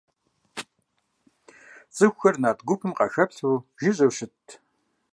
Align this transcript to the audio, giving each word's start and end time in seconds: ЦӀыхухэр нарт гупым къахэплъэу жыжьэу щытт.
ЦӀыхухэр 1.95 2.35
нарт 2.41 2.59
гупым 2.67 2.91
къахэплъэу 2.97 3.63
жыжьэу 3.81 4.11
щытт. 4.17 4.47